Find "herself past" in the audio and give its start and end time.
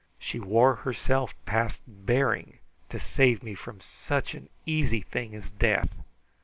0.77-1.83